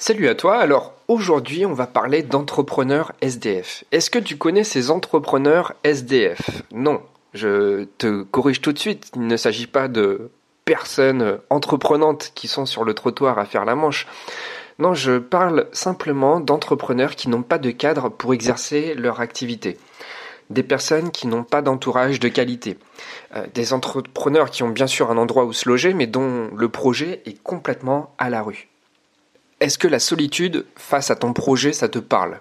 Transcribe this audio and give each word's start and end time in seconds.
Salut 0.00 0.28
à 0.28 0.36
toi, 0.36 0.58
alors 0.58 0.94
aujourd'hui 1.08 1.66
on 1.66 1.72
va 1.72 1.88
parler 1.88 2.22
d'entrepreneurs 2.22 3.10
SDF. 3.20 3.82
Est-ce 3.90 4.12
que 4.12 4.20
tu 4.20 4.36
connais 4.38 4.62
ces 4.62 4.92
entrepreneurs 4.92 5.74
SDF 5.82 6.62
Non, 6.70 7.02
je 7.34 7.82
te 7.98 8.22
corrige 8.22 8.60
tout 8.60 8.72
de 8.72 8.78
suite, 8.78 9.10
il 9.16 9.26
ne 9.26 9.36
s'agit 9.36 9.66
pas 9.66 9.88
de 9.88 10.30
personnes 10.64 11.40
entreprenantes 11.50 12.30
qui 12.36 12.46
sont 12.46 12.64
sur 12.64 12.84
le 12.84 12.94
trottoir 12.94 13.40
à 13.40 13.44
faire 13.44 13.64
la 13.64 13.74
manche. 13.74 14.06
Non, 14.78 14.94
je 14.94 15.18
parle 15.18 15.66
simplement 15.72 16.38
d'entrepreneurs 16.38 17.16
qui 17.16 17.28
n'ont 17.28 17.42
pas 17.42 17.58
de 17.58 17.72
cadre 17.72 18.08
pour 18.08 18.32
exercer 18.32 18.94
leur 18.94 19.18
activité. 19.18 19.78
Des 20.48 20.62
personnes 20.62 21.10
qui 21.10 21.26
n'ont 21.26 21.42
pas 21.42 21.60
d'entourage 21.60 22.20
de 22.20 22.28
qualité. 22.28 22.78
Euh, 23.34 23.48
des 23.52 23.72
entrepreneurs 23.72 24.52
qui 24.52 24.62
ont 24.62 24.68
bien 24.68 24.86
sûr 24.86 25.10
un 25.10 25.18
endroit 25.18 25.44
où 25.44 25.52
se 25.52 25.68
loger, 25.68 25.92
mais 25.92 26.06
dont 26.06 26.50
le 26.56 26.68
projet 26.68 27.20
est 27.26 27.42
complètement 27.42 28.14
à 28.18 28.30
la 28.30 28.42
rue. 28.42 28.68
Est-ce 29.60 29.76
que 29.76 29.88
la 29.88 29.98
solitude 29.98 30.66
face 30.76 31.10
à 31.10 31.16
ton 31.16 31.32
projet, 31.32 31.72
ça 31.72 31.88
te 31.88 31.98
parle? 31.98 32.40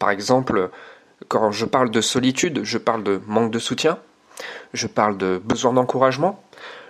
Par 0.00 0.10
exemple, 0.10 0.70
quand 1.28 1.52
je 1.52 1.64
parle 1.64 1.90
de 1.90 2.00
solitude, 2.00 2.64
je 2.64 2.78
parle 2.78 3.04
de 3.04 3.20
manque 3.28 3.52
de 3.52 3.60
soutien, 3.60 4.00
je 4.74 4.88
parle 4.88 5.16
de 5.18 5.40
besoin 5.44 5.72
d'encouragement, 5.72 6.42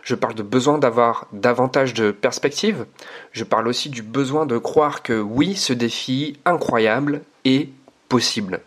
je 0.02 0.14
parle 0.14 0.34
de 0.34 0.42
besoin 0.42 0.78
d'avoir 0.78 1.26
davantage 1.34 1.92
de 1.92 2.12
perspectives, 2.12 2.86
je 3.32 3.44
parle 3.44 3.68
aussi 3.68 3.90
du 3.90 4.00
besoin 4.00 4.46
de 4.46 4.56
croire 4.56 5.02
que 5.02 5.20
oui, 5.20 5.54
ce 5.54 5.74
défi 5.74 6.38
incroyable 6.46 7.20
est 7.44 7.68
possible. 8.08 8.60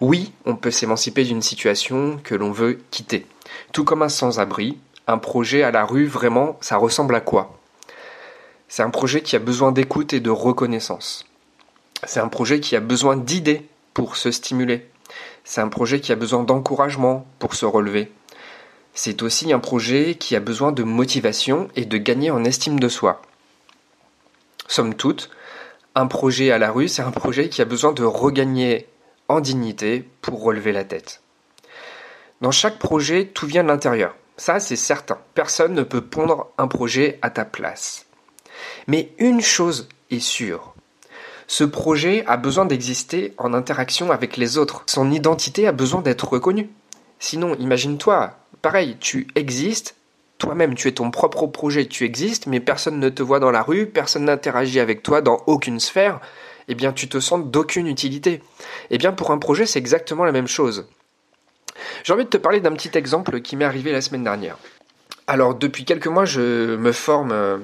Oui, 0.00 0.32
on 0.46 0.56
peut 0.56 0.70
s'émanciper 0.70 1.24
d'une 1.24 1.42
situation 1.42 2.18
que 2.24 2.34
l'on 2.34 2.50
veut 2.50 2.80
quitter. 2.90 3.26
Tout 3.74 3.84
comme 3.84 4.00
un 4.00 4.08
sans-abri, 4.08 4.78
un 5.06 5.18
projet 5.18 5.62
à 5.62 5.70
la 5.70 5.84
rue, 5.84 6.06
vraiment, 6.06 6.56
ça 6.62 6.78
ressemble 6.78 7.14
à 7.14 7.20
quoi? 7.20 7.58
C'est 8.74 8.82
un 8.82 8.90
projet 8.90 9.20
qui 9.20 9.36
a 9.36 9.38
besoin 9.38 9.70
d'écoute 9.70 10.14
et 10.14 10.18
de 10.18 10.30
reconnaissance. 10.30 11.26
C'est 12.02 12.18
un 12.18 12.26
projet 12.26 12.58
qui 12.58 12.74
a 12.74 12.80
besoin 12.80 13.16
d'idées 13.16 13.68
pour 13.92 14.16
se 14.16 14.32
stimuler. 14.32 14.90
C'est 15.44 15.60
un 15.60 15.68
projet 15.68 16.00
qui 16.00 16.10
a 16.10 16.16
besoin 16.16 16.42
d'encouragement 16.42 17.24
pour 17.38 17.54
se 17.54 17.66
relever. 17.66 18.10
C'est 18.92 19.22
aussi 19.22 19.52
un 19.52 19.60
projet 19.60 20.16
qui 20.16 20.34
a 20.34 20.40
besoin 20.40 20.72
de 20.72 20.82
motivation 20.82 21.68
et 21.76 21.84
de 21.84 21.96
gagner 21.98 22.32
en 22.32 22.42
estime 22.42 22.80
de 22.80 22.88
soi. 22.88 23.22
Somme 24.66 24.94
toute, 24.94 25.30
un 25.94 26.08
projet 26.08 26.50
à 26.50 26.58
la 26.58 26.72
rue, 26.72 26.88
c'est 26.88 27.02
un 27.02 27.12
projet 27.12 27.48
qui 27.50 27.62
a 27.62 27.66
besoin 27.66 27.92
de 27.92 28.02
regagner 28.02 28.88
en 29.28 29.38
dignité 29.38 30.04
pour 30.20 30.42
relever 30.42 30.72
la 30.72 30.82
tête. 30.82 31.22
Dans 32.40 32.50
chaque 32.50 32.80
projet, 32.80 33.26
tout 33.26 33.46
vient 33.46 33.62
de 33.62 33.68
l'intérieur. 33.68 34.16
Ça, 34.36 34.58
c'est 34.58 34.74
certain. 34.74 35.18
Personne 35.34 35.74
ne 35.74 35.84
peut 35.84 36.04
pondre 36.04 36.48
un 36.58 36.66
projet 36.66 37.20
à 37.22 37.30
ta 37.30 37.44
place. 37.44 38.04
Mais 38.86 39.12
une 39.18 39.40
chose 39.40 39.88
est 40.10 40.20
sûre. 40.20 40.74
Ce 41.46 41.64
projet 41.64 42.24
a 42.26 42.36
besoin 42.36 42.64
d'exister 42.64 43.34
en 43.36 43.52
interaction 43.52 44.10
avec 44.10 44.36
les 44.36 44.56
autres. 44.56 44.84
Son 44.86 45.10
identité 45.10 45.66
a 45.66 45.72
besoin 45.72 46.00
d'être 46.00 46.28
reconnue. 46.28 46.70
Sinon, 47.18 47.54
imagine-toi, 47.56 48.36
pareil, 48.62 48.96
tu 48.98 49.28
existes, 49.34 49.94
toi-même 50.38 50.74
tu 50.74 50.88
es 50.88 50.92
ton 50.92 51.10
propre 51.10 51.46
projet, 51.46 51.86
tu 51.86 52.04
existes, 52.04 52.46
mais 52.46 52.60
personne 52.60 52.98
ne 52.98 53.08
te 53.08 53.22
voit 53.22 53.40
dans 53.40 53.50
la 53.50 53.62
rue, 53.62 53.86
personne 53.86 54.24
n'interagit 54.24 54.80
avec 54.80 55.02
toi 55.02 55.20
dans 55.20 55.42
aucune 55.46 55.80
sphère, 55.80 56.20
eh 56.68 56.74
bien 56.74 56.92
tu 56.92 57.08
te 57.08 57.20
sens 57.20 57.44
d'aucune 57.44 57.86
utilité. 57.86 58.42
Eh 58.90 58.98
bien 58.98 59.12
pour 59.12 59.30
un 59.30 59.38
projet 59.38 59.66
c'est 59.66 59.78
exactement 59.78 60.24
la 60.24 60.32
même 60.32 60.48
chose. 60.48 60.86
J'ai 62.04 62.12
envie 62.12 62.24
de 62.24 62.30
te 62.30 62.36
parler 62.36 62.60
d'un 62.60 62.72
petit 62.72 62.96
exemple 62.96 63.40
qui 63.40 63.56
m'est 63.56 63.64
arrivé 63.64 63.92
la 63.92 64.00
semaine 64.00 64.24
dernière. 64.24 64.58
Alors 65.26 65.54
depuis 65.54 65.84
quelques 65.84 66.08
mois 66.08 66.24
je 66.24 66.76
me 66.76 66.92
forme 66.92 67.32
euh, 67.32 67.58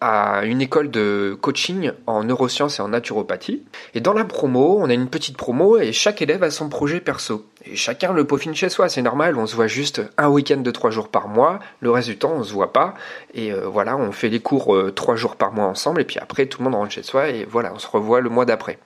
à 0.00 0.44
une 0.44 0.60
école 0.60 0.90
de 0.90 1.36
coaching 1.40 1.92
en 2.06 2.24
neurosciences 2.24 2.78
et 2.78 2.82
en 2.82 2.88
naturopathie. 2.88 3.64
Et 3.94 4.00
dans 4.00 4.12
la 4.12 4.24
promo, 4.24 4.78
on 4.80 4.88
a 4.88 4.94
une 4.94 5.08
petite 5.08 5.36
promo 5.36 5.78
et 5.78 5.92
chaque 5.92 6.22
élève 6.22 6.42
a 6.42 6.50
son 6.50 6.68
projet 6.68 7.00
perso. 7.00 7.46
Et 7.64 7.76
chacun 7.76 8.12
le 8.12 8.24
peaufine 8.24 8.54
chez 8.54 8.68
soi, 8.68 8.88
c'est 8.88 9.02
normal, 9.02 9.36
on 9.36 9.46
se 9.46 9.56
voit 9.56 9.66
juste 9.66 10.02
un 10.16 10.28
week-end 10.28 10.58
de 10.58 10.70
trois 10.70 10.90
jours 10.90 11.08
par 11.08 11.28
mois, 11.28 11.58
le 11.80 11.90
reste 11.90 12.08
du 12.08 12.16
temps 12.16 12.32
on 12.36 12.42
se 12.42 12.52
voit 12.52 12.72
pas. 12.72 12.94
Et 13.34 13.52
euh, 13.52 13.68
voilà, 13.68 13.96
on 13.96 14.12
fait 14.12 14.28
les 14.28 14.40
cours 14.40 14.74
euh, 14.74 14.92
trois 14.92 15.16
jours 15.16 15.36
par 15.36 15.52
mois 15.52 15.66
ensemble 15.66 16.00
et 16.00 16.04
puis 16.04 16.18
après 16.18 16.46
tout 16.46 16.58
le 16.58 16.64
monde 16.64 16.74
rentre 16.74 16.92
chez 16.92 17.02
soi 17.02 17.28
et 17.28 17.44
voilà, 17.44 17.72
on 17.74 17.78
se 17.78 17.88
revoit 17.88 18.20
le 18.20 18.30
mois 18.30 18.44
d'après. 18.44 18.78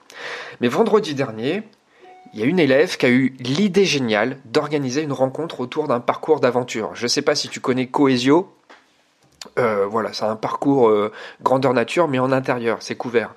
Mais 0.61 0.69
vendredi 0.69 1.15
dernier, 1.15 1.63
il 2.33 2.41
y 2.41 2.43
a 2.43 2.47
une 2.47 2.59
élève 2.59 2.97
qui 2.97 3.05
a 3.05 3.11
eu 3.11 3.35
l'idée 3.41 3.85
géniale 3.85 4.39
d'organiser 4.47 5.03
une 5.03 5.13
rencontre 5.13 5.61
autour 5.61 5.87
d'un 5.87 6.01
parcours 6.01 6.41
d'aventure. 6.41 6.93
Je 6.95 7.03
ne 7.03 7.09
sais 7.09 7.21
pas 7.21 7.35
si 7.35 7.49
tu 7.49 7.61
connais 7.61 7.89
Coesio, 7.89 8.49
euh, 9.59 9.87
voilà, 9.87 10.13
c'est 10.13 10.25
un 10.25 10.37
parcours 10.37 10.89
euh, 10.89 11.13
grandeur 11.43 11.75
nature, 11.75 12.09
mais 12.09 12.19
en 12.19 12.33
intérieur, 12.33 12.79
c'est 12.81 12.97
couvert. 12.97 13.35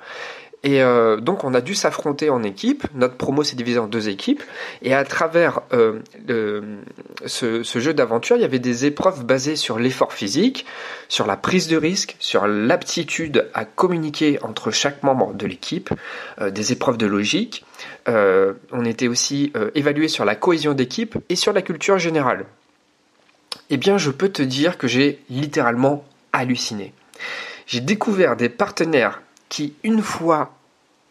Et 0.63 0.81
euh, 0.81 1.17
donc 1.17 1.43
on 1.43 1.53
a 1.53 1.61
dû 1.61 1.75
s'affronter 1.75 2.31
en 2.31 2.41
équipe. 2.41 2.87
Notre 2.95 3.15
promo 3.15 3.43
s'est 3.43 3.55
divisé 3.55 3.77
en 3.77 3.85
deux 3.85 4.09
équipes. 4.09 4.41
Et 4.81 4.95
à 4.95 5.03
travers 5.03 5.61
ce, 5.69 7.61
ce, 7.63 7.79
jeu 7.79 7.93
d'aventure, 7.93 8.35
il 8.35 8.41
y 8.41 8.45
avait 8.45 8.57
des 8.57 8.87
épreuves 8.87 9.25
basées 9.25 9.57
sur 9.57 9.77
l'effort 9.77 10.11
physique, 10.11 10.65
sur 11.07 11.27
la 11.27 11.37
prise 11.37 11.67
de 11.67 11.77
risque, 11.77 12.15
sur 12.17 12.47
l'aptitude 12.47 13.47
à 13.53 13.63
communiquer 13.63 14.39
entre 14.41 14.71
chaque 14.71 15.03
membre 15.03 15.35
de 15.35 15.45
l'équipe, 15.45 15.91
des 16.41 16.71
épreuves 16.71 16.97
de 16.97 17.05
logique. 17.05 17.63
on 18.07 18.85
était 18.85 19.07
aussi 19.07 19.53
évalué 19.75 20.07
sur 20.07 20.25
la 20.25 20.33
cohésion 20.33 20.73
d'équipe 20.73 21.15
et 21.29 21.35
sur 21.35 21.53
la 21.53 21.61
culture 21.61 21.99
générale 21.99 22.47
eh 23.69 23.77
bien 23.77 23.97
je 23.97 24.11
peux 24.11 24.29
te 24.29 24.41
dire 24.41 24.77
que 24.77 24.87
j'ai 24.87 25.23
littéralement 25.29 26.03
halluciné. 26.33 26.93
J'ai 27.67 27.81
découvert 27.81 28.35
des 28.35 28.49
partenaires 28.49 29.21
qui, 29.49 29.73
une 29.83 30.01
fois 30.01 30.53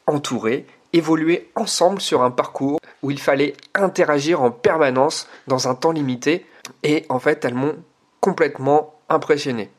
entourés, 0.06 0.66
évoluaient 0.92 1.48
ensemble 1.56 2.00
sur 2.00 2.22
un 2.22 2.30
parcours 2.30 2.78
où 3.02 3.10
il 3.10 3.18
fallait 3.18 3.54
interagir 3.74 4.42
en 4.42 4.50
permanence 4.50 5.28
dans 5.48 5.68
un 5.68 5.74
temps 5.74 5.92
limité 5.92 6.46
et 6.82 7.04
en 7.08 7.18
fait 7.18 7.44
elles 7.44 7.54
m'ont 7.54 7.76
complètement 8.20 8.94
impressionné. 9.08 9.70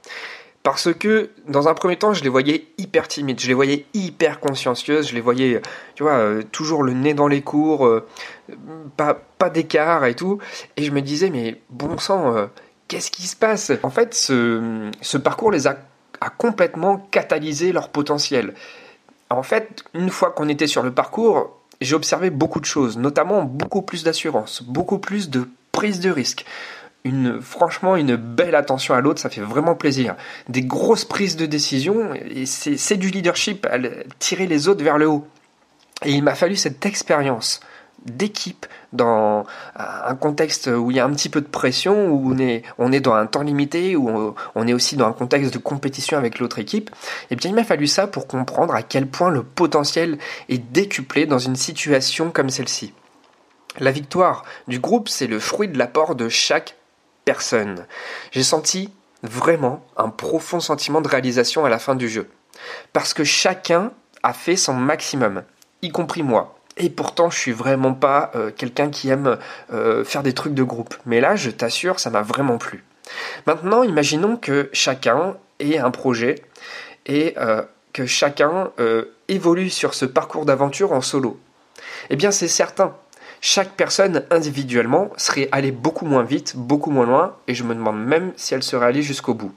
Parce 0.66 0.92
que 0.92 1.30
dans 1.48 1.68
un 1.68 1.76
premier 1.76 1.96
temps, 1.96 2.16
je 2.16 2.24
les 2.24 2.30
voyais 2.30 2.66
hyper 2.80 3.08
timides, 3.08 3.40
je 3.40 3.48
les 3.48 3.54
voyais 3.54 3.86
hyper 3.94 4.40
consciencieuses, 4.40 5.10
je 5.10 5.14
les 5.14 5.22
voyais, 5.22 5.62
euh, 6.02 6.42
toujours 6.52 6.82
le 6.82 6.94
nez 6.94 7.14
dans 7.14 7.28
les 7.28 7.44
cours, 7.44 7.86
euh, 7.86 8.04
pas, 8.98 9.14
pas 9.38 9.52
d'écart 9.52 10.06
et 10.06 10.16
tout. 10.16 10.40
Et 10.76 10.82
je 10.82 10.90
me 10.90 11.04
disais, 11.04 11.30
mais 11.30 11.62
bon 11.70 12.00
sang, 12.00 12.36
euh, 12.36 12.48
qu'est-ce 12.88 13.12
qui 13.12 13.28
se 13.28 13.36
passe? 13.36 13.74
En 13.84 13.92
fait, 13.92 14.16
ce, 14.16 15.18
parcours 15.18 15.52
les 15.52 15.68
a, 15.68 15.78
complètement 16.40 16.98
catalysé 17.12 17.72
leur 17.72 17.90
potentiel. 17.90 18.56
En 19.30 19.44
fait, 19.44 19.84
une 19.94 20.10
fois 20.10 20.32
qu'on 20.32 20.50
était 20.50 20.66
sur 20.66 20.82
le 20.82 20.92
parcours, 20.92 21.60
j'ai 21.80 21.94
observé 21.94 22.32
beaucoup 22.32 22.60
de 22.60 22.66
choses, 22.66 22.98
notamment 22.98 23.44
beaucoup 23.44 23.84
plus 23.84 24.04
d'assurance, 24.04 24.64
beaucoup 24.64 24.98
plus 24.98 25.30
de 25.30 25.48
prise 25.72 26.00
de 26.00 26.10
risque. 26.10 26.44
Franchement, 27.42 27.96
une 27.96 28.16
belle 28.16 28.56
attention 28.56 28.96
à 28.96 29.02
l'autre, 29.02 29.22
ça 29.22 29.30
fait 29.30 29.42
vraiment 29.42 29.76
plaisir. 29.76 30.16
Des 30.50 30.64
grosses 30.64 31.06
prises 31.06 31.36
de 31.36 31.46
décision, 31.46 32.14
et 32.14 32.46
c'est 32.46 32.98
du 32.98 33.10
leadership, 33.10 33.68
à 33.68 33.78
tirer 34.18 34.48
les 34.48 34.68
autres 34.68 34.84
vers 34.84 34.98
le 34.98 35.08
haut. 35.08 35.28
Et 36.04 36.12
il 36.12 36.24
m'a 36.24 36.36
fallu 36.36 36.56
cette 36.56 36.86
expérience 36.86 37.60
d'équipe 38.06 38.66
dans 38.94 39.46
un 39.76 40.16
contexte 40.16 40.68
où 40.68 40.92
il 40.92 40.98
y 40.98 41.00
a 41.00 41.06
un 41.06 41.12
petit 41.12 41.30
peu 41.30 41.42
de 41.42 41.48
pression, 41.48 42.08
où 42.08 42.34
on 42.34 42.38
est, 42.38 42.64
on 42.78 42.92
est 42.92 43.00
dans 43.00 43.14
un 43.14 43.26
temps 43.28 43.42
limité, 43.42 43.96
où 43.96 44.36
on, 44.56 44.68
est 44.68 44.74
aussi 44.74 44.96
dans 44.96 45.08
un 45.08 45.14
contexte 45.14 45.54
de 45.54 45.60
compétition 45.60 46.18
avec 46.18 46.40
l'autre 46.40 46.60
équipe, 46.60 46.90
et 46.90 47.28
eh 47.32 47.36
bien 47.36 47.52
il 47.52 47.56
m'a 47.56 47.64
fallu 47.64 47.88
ça 47.88 48.08
pour 48.08 48.28
comprendre 48.28 48.74
à 48.74 48.84
quel 48.84 49.08
point 49.08 49.30
le 49.30 49.44
potentiel 49.44 50.18
est 50.50 50.58
décuplé 50.58 51.26
dans 51.26 51.40
une 51.40 51.56
situation 51.56 52.32
comme 52.32 52.50
celle-ci. 52.50 52.94
La 53.80 53.92
victoire 53.92 54.46
du 54.68 54.80
groupe, 54.80 55.10
c'est 55.10 55.28
le 55.28 55.40
fruit 55.40 55.68
de 55.68 55.78
l'apport 55.78 56.16
de 56.16 56.30
chaque 56.30 56.76
personne. 57.26 57.86
J'ai 58.32 58.44
senti 58.44 58.92
vraiment 59.24 59.86
un 59.98 60.10
profond 60.10 60.60
sentiment 60.60 61.02
de 61.02 61.08
réalisation 61.08 61.66
à 61.66 61.70
la 61.70 61.80
fin 61.80 61.96
du 61.96 62.08
jeu. 62.08 62.30
Parce 62.94 63.14
que 63.14 63.24
chacun 63.24 63.92
a 64.24 64.34
fait 64.34 64.56
son 64.56 64.74
maximum, 64.74 65.44
y 65.82 65.90
compris 65.90 66.24
moi. 66.24 66.58
Et 66.78 66.90
pourtant, 66.90 67.30
je 67.30 67.38
suis 67.38 67.52
vraiment 67.52 67.94
pas 67.94 68.32
euh, 68.36 68.52
quelqu'un 68.52 68.90
qui 68.90 69.10
aime 69.10 69.38
euh, 69.72 70.04
faire 70.04 70.24
des 70.24 70.34
trucs 70.34 70.54
de 70.54 70.64
groupe. 70.64 70.96
Mais 71.06 71.22
là, 71.22 71.36
je 71.36 71.50
t'assure, 71.50 72.00
ça 72.00 72.10
m'a 72.10 72.22
vraiment 72.22 72.58
plu. 72.58 72.84
Maintenant, 73.46 73.84
imaginons 73.84 74.36
que 74.36 74.70
chacun 74.74 75.38
ait 75.60 75.78
un 75.78 75.92
projet 75.92 76.36
et 77.06 77.34
euh, 77.38 77.62
que 77.94 78.06
chacun 78.06 78.72
évolue 79.30 79.70
sur 79.70 79.94
ce 79.94 80.06
parcours 80.06 80.46
d'aventure 80.46 80.92
en 80.92 81.00
solo. 81.00 81.40
Eh 82.10 82.18
bien, 82.18 82.32
c'est 82.32 82.50
certain. 82.50 82.94
Chaque 83.48 83.76
personne 83.76 84.26
individuellement 84.32 85.12
serait 85.18 85.50
allée 85.52 85.72
beaucoup 85.72 86.08
moins 86.08 86.24
vite, 86.24 86.54
beaucoup 86.56 86.90
moins 86.90 87.06
loin, 87.06 87.36
et 87.48 87.54
je 87.54 87.64
me 87.64 87.76
demande 87.76 88.04
même 88.04 88.34
si 88.38 88.56
elle 88.56 88.64
serait 88.64 88.88
allée 88.88 89.04
jusqu'au 89.04 89.36
bout. 89.36 89.54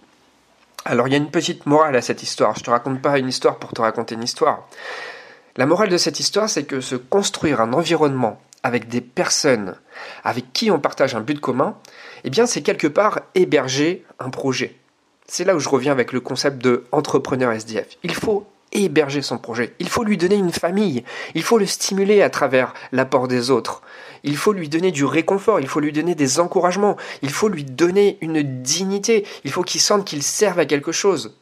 Alors 0.85 1.09
il 1.09 1.13
y 1.13 1.15
a 1.15 1.17
une 1.17 1.31
petite 1.31 1.65
morale 1.65 1.97
à 1.97 2.03
cette 2.03 2.23
histoire. 2.23 2.55
Je 2.55 2.63
te 2.63 2.69
raconte 2.69 3.01
pas 3.01 3.19
une 3.19 3.31
histoire 3.31 3.57
pour 3.57 3.73
te 3.73 3.81
raconter 3.81 4.15
une 4.15 4.23
histoire. 4.23 4.69
La 5.57 5.65
morale 5.65 5.89
de 5.89 5.97
cette 5.97 6.21
histoire, 6.21 6.51
c'est 6.51 6.65
que 6.65 6.83
se 6.83 6.97
construire 6.97 7.63
un 7.63 7.73
environnement 7.73 8.39
avec 8.63 8.89
des 8.89 9.01
personnes 9.01 9.75
avec 10.23 10.53
qui 10.53 10.71
on 10.71 10.79
partage 10.79 11.15
un 11.15 11.23
but 11.23 11.41
commun, 11.41 11.75
eh 12.25 12.31
bien 12.31 12.45
c'est 12.45 12.61
quelque 12.61 12.89
part 12.89 13.21
héberger 13.35 14.05
un 14.19 14.29
projet. 14.29 14.77
C'est 15.27 15.45
là 15.45 15.57
où 15.57 15.61
je 15.61 15.69
reviens 15.71 15.93
avec 15.93 16.13
le 16.13 16.21
concept 16.21 16.59
de 16.59 16.85
entrepreneur 16.93 17.53
SDF. 17.53 17.97
Il 18.03 18.15
faut 18.15 18.47
héberger 18.73 19.23
son 19.23 19.39
projet. 19.39 19.75
Il 19.79 19.89
faut 19.89 20.05
lui 20.05 20.17
donner 20.17 20.37
une 20.37 20.53
famille. 20.53 21.05
Il 21.35 21.43
faut 21.43 21.59
le 21.59 21.67
stimuler 21.67 22.23
à 22.23 22.31
travers 22.31 22.75
l'apport 22.93 23.29
des 23.29 23.51
autres. 23.51 23.83
Il 24.25 24.37
faut 24.37 24.53
lui 24.53 24.69
donner 24.69 24.91
du 24.91 25.05
réconfort. 25.05 25.61
Il 25.61 25.69
faut 25.69 25.81
lui 25.81 25.93
donner 25.93 26.15
des 26.15 26.41
encouragements. 26.41 26.97
Il 27.23 27.31
faut 27.31 27.49
lui 27.49 27.65
donner 27.65 28.19
une 28.21 28.43
dignité. 28.63 29.27
Il 29.45 29.51
faut 29.51 29.63
qu'il 29.63 29.81
sente 29.81 30.05
qu'il 30.05 30.23
serve 30.23 30.59
à 30.59 30.67
quelque 30.67 30.93
chose. 30.93 31.37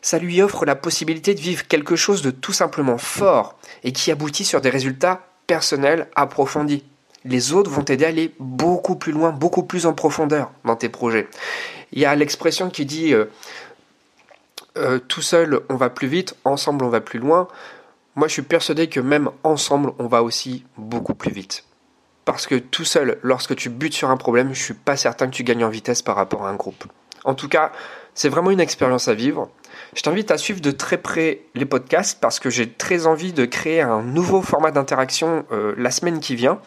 Ça 0.00 0.18
lui 0.18 0.42
offre 0.42 0.64
la 0.64 0.74
possibilité 0.74 1.34
de 1.34 1.40
vivre 1.40 1.66
quelque 1.68 1.94
chose 1.94 2.22
de 2.22 2.32
tout 2.32 2.52
simplement 2.52 2.98
fort 2.98 3.56
et 3.84 3.92
qui 3.92 4.10
aboutit 4.10 4.44
sur 4.44 4.60
des 4.60 4.70
résultats 4.70 5.26
personnels 5.46 6.08
approfondis. 6.16 6.84
Les 7.24 7.52
autres 7.52 7.70
vont 7.70 7.84
t'aider 7.84 8.04
à 8.04 8.08
aller 8.08 8.34
beaucoup 8.40 8.96
plus 8.96 9.12
loin, 9.12 9.30
beaucoup 9.30 9.62
plus 9.62 9.86
en 9.86 9.92
profondeur 9.92 10.50
dans 10.64 10.74
tes 10.74 10.88
projets. 10.88 11.28
Il 11.92 12.00
y 12.00 12.04
a 12.04 12.16
l'expression 12.16 12.68
qui 12.68 12.84
dit 12.84 13.14
euh, 13.14 13.26
euh, 14.76 14.98
tout 14.98 15.22
seul 15.22 15.60
on 15.68 15.76
va 15.76 15.90
plus 15.90 16.08
vite, 16.08 16.36
ensemble 16.44 16.84
on 16.84 16.88
va 16.88 17.00
plus 17.00 17.18
loin. 17.18 17.48
Moi 18.14 18.28
je 18.28 18.32
suis 18.32 18.42
persuadé 18.42 18.88
que 18.88 19.00
même 19.00 19.30
ensemble 19.42 19.92
on 19.98 20.06
va 20.06 20.22
aussi 20.22 20.64
beaucoup 20.76 21.14
plus 21.14 21.32
vite. 21.32 21.64
Parce 22.24 22.46
que 22.46 22.54
tout 22.54 22.84
seul, 22.84 23.18
lorsque 23.22 23.56
tu 23.56 23.68
butes 23.68 23.94
sur 23.94 24.10
un 24.10 24.16
problème, 24.16 24.54
je 24.54 24.62
suis 24.62 24.74
pas 24.74 24.96
certain 24.96 25.26
que 25.26 25.32
tu 25.32 25.42
gagnes 25.42 25.64
en 25.64 25.70
vitesse 25.70 26.02
par 26.02 26.16
rapport 26.16 26.46
à 26.46 26.50
un 26.50 26.54
groupe. 26.54 26.84
En 27.24 27.34
tout 27.34 27.48
cas, 27.48 27.72
c'est 28.14 28.28
vraiment 28.28 28.50
une 28.50 28.60
expérience 28.60 29.08
à 29.08 29.14
vivre. 29.14 29.50
Je 29.94 30.02
t'invite 30.02 30.30
à 30.30 30.38
suivre 30.38 30.60
de 30.60 30.70
très 30.70 30.98
près 30.98 31.40
les 31.54 31.64
podcasts 31.64 32.20
parce 32.20 32.38
que 32.38 32.50
j'ai 32.50 32.70
très 32.70 33.06
envie 33.06 33.32
de 33.32 33.44
créer 33.44 33.80
un 33.80 34.02
nouveau 34.02 34.42
format 34.42 34.70
d'interaction 34.70 35.44
euh, 35.50 35.74
la 35.76 35.90
semaine 35.90 36.20
qui 36.20 36.36
vient. 36.36 36.60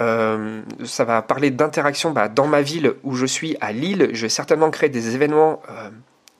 Euh, 0.00 0.62
ça 0.84 1.04
va 1.04 1.22
parler 1.22 1.50
d'interaction 1.50 2.10
bah, 2.10 2.28
dans 2.28 2.46
ma 2.46 2.62
ville 2.62 2.94
où 3.02 3.14
je 3.14 3.26
suis 3.26 3.56
à 3.60 3.72
Lille. 3.72 4.10
Je 4.12 4.22
vais 4.22 4.28
certainement 4.28 4.70
créer 4.70 4.88
des 4.88 5.14
événements 5.14 5.60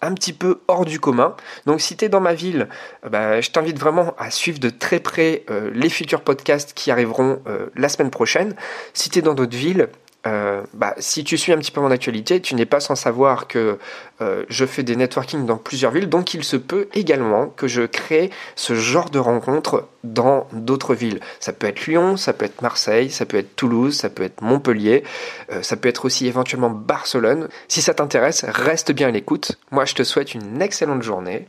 un 0.00 0.14
petit 0.14 0.32
peu 0.32 0.60
hors 0.68 0.84
du 0.84 1.00
commun. 1.00 1.34
Donc 1.66 1.80
si 1.80 1.96
tu 1.96 2.04
es 2.04 2.08
dans 2.08 2.20
ma 2.20 2.34
ville, 2.34 2.68
bah, 3.08 3.40
je 3.40 3.50
t'invite 3.50 3.78
vraiment 3.78 4.14
à 4.18 4.30
suivre 4.30 4.58
de 4.58 4.70
très 4.70 5.00
près 5.00 5.44
les 5.72 5.88
futurs 5.88 6.20
podcasts 6.22 6.72
qui 6.72 6.90
arriveront 6.90 7.42
la 7.74 7.88
semaine 7.88 8.10
prochaine. 8.10 8.54
Si 8.94 9.10
tu 9.10 9.18
es 9.18 9.22
dans 9.22 9.34
d'autres 9.34 9.56
villes, 9.56 9.88
euh, 10.26 10.62
bah, 10.74 10.94
si 10.98 11.22
tu 11.22 11.38
suis 11.38 11.52
un 11.52 11.58
petit 11.58 11.70
peu 11.70 11.80
mon 11.80 11.90
actualité, 11.90 12.40
tu 12.40 12.54
n'es 12.56 12.66
pas 12.66 12.80
sans 12.80 12.96
savoir 12.96 13.46
que 13.46 13.78
euh, 14.20 14.44
je 14.48 14.66
fais 14.66 14.82
des 14.82 14.96
networking 14.96 15.46
dans 15.46 15.56
plusieurs 15.56 15.92
villes, 15.92 16.08
donc 16.08 16.34
il 16.34 16.42
se 16.42 16.56
peut 16.56 16.88
également 16.92 17.46
que 17.46 17.68
je 17.68 17.82
crée 17.82 18.30
ce 18.56 18.74
genre 18.74 19.10
de 19.10 19.20
rencontres 19.20 19.86
dans 20.02 20.48
d'autres 20.52 20.94
villes. 20.94 21.20
Ça 21.38 21.52
peut 21.52 21.68
être 21.68 21.86
Lyon, 21.86 22.16
ça 22.16 22.32
peut 22.32 22.44
être 22.44 22.62
Marseille, 22.62 23.10
ça 23.10 23.26
peut 23.26 23.36
être 23.36 23.54
Toulouse, 23.54 23.96
ça 23.96 24.10
peut 24.10 24.24
être 24.24 24.42
Montpellier, 24.42 25.04
euh, 25.52 25.62
ça 25.62 25.76
peut 25.76 25.88
être 25.88 26.04
aussi 26.04 26.26
éventuellement 26.26 26.70
Barcelone. 26.70 27.48
Si 27.68 27.80
ça 27.80 27.94
t'intéresse, 27.94 28.44
reste 28.48 28.90
bien 28.90 29.08
à 29.08 29.12
l'écoute. 29.12 29.52
Moi, 29.70 29.84
je 29.84 29.94
te 29.94 30.02
souhaite 30.02 30.34
une 30.34 30.60
excellente 30.60 31.02
journée. 31.02 31.46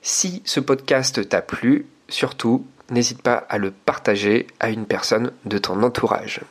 Si 0.00 0.42
ce 0.44 0.60
podcast 0.60 1.28
t'a 1.28 1.42
plu, 1.42 1.86
surtout, 2.08 2.64
n'hésite 2.90 3.22
pas 3.22 3.44
à 3.48 3.58
le 3.58 3.72
partager 3.72 4.46
à 4.60 4.70
une 4.70 4.86
personne 4.86 5.32
de 5.44 5.58
ton 5.58 5.82
entourage. 5.82 6.42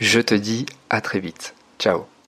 Je 0.00 0.20
te 0.20 0.34
dis 0.34 0.66
à 0.90 1.00
très 1.00 1.20
vite. 1.20 1.54
Ciao 1.78 2.06